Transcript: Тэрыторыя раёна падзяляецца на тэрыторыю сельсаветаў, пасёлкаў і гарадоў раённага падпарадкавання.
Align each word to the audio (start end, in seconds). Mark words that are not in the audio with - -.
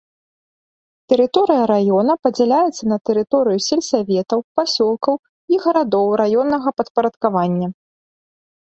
Тэрыторыя 1.11 1.63
раёна 1.71 2.13
падзяляецца 2.27 2.83
на 2.93 2.97
тэрыторыю 3.11 3.59
сельсаветаў, 3.69 4.39
пасёлкаў 4.61 5.13
і 5.55 5.65
гарадоў 5.69 6.07
раённага 6.25 6.69
падпарадкавання. 6.81 7.67